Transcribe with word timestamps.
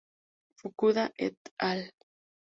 Fukuda 0.59 1.03
"et 1.15 1.51
al. 1.59 1.83